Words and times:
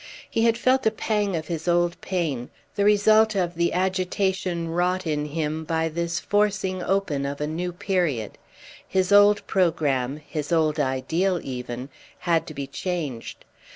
He 0.27 0.45
had 0.45 0.57
felt 0.57 0.87
a 0.87 0.89
pang 0.89 1.35
of 1.35 1.45
his 1.45 1.67
old 1.67 2.01
pain, 2.01 2.49
the 2.73 2.83
result 2.83 3.35
of 3.35 3.53
the 3.53 3.71
agitation 3.71 4.67
wrought 4.69 5.05
in 5.05 5.25
him 5.25 5.63
by 5.63 5.89
this 5.89 6.19
forcing 6.19 6.81
open 6.81 7.23
of 7.23 7.39
a 7.39 7.45
new 7.45 7.71
period. 7.71 8.39
His 8.87 9.11
old 9.11 9.45
programme, 9.45 10.19
his 10.27 10.51
old 10.51 10.79
ideal 10.79 11.39
even 11.43 11.89
had 12.17 12.47
to 12.47 12.55
be 12.55 12.65
changed. 12.65 13.45